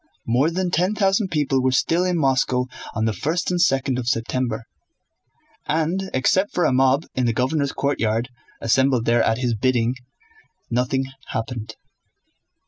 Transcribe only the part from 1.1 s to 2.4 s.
people were still in